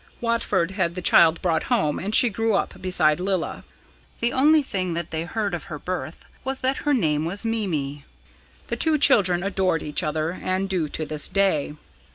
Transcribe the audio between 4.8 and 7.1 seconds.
that they heard of her birth was that her